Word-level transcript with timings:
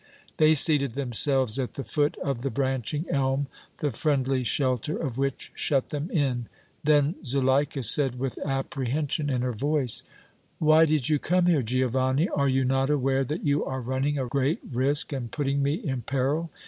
They 0.37 0.55
seated 0.55 0.93
themselves 0.93 1.59
at 1.59 1.75
the 1.75 1.83
foot 1.83 2.17
of 2.23 2.41
the 2.41 2.49
branching 2.49 3.05
elm, 3.11 3.45
the 3.77 3.91
friendly 3.91 4.43
shelter 4.43 4.97
of 4.97 5.19
which 5.19 5.51
shut 5.53 5.89
them 5.89 6.09
in. 6.09 6.47
Then 6.83 7.23
Zuleika 7.23 7.83
said, 7.83 8.17
with 8.17 8.39
apprehension 8.43 9.29
in 9.29 9.43
her 9.43 9.53
voice: 9.53 10.01
"Why 10.57 10.87
did 10.87 11.07
you 11.09 11.19
come 11.19 11.45
here, 11.45 11.61
Giovanni? 11.61 12.27
Are 12.29 12.49
you 12.49 12.65
not 12.65 12.89
aware 12.89 13.23
that 13.23 13.43
you 13.43 13.63
are 13.63 13.79
running 13.79 14.17
a 14.17 14.25
great 14.27 14.61
risk 14.73 15.13
and 15.13 15.29
putting 15.31 15.61
me 15.61 15.75
in 15.75 16.01
peril? 16.01 16.49